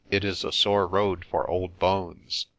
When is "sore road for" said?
0.51-1.47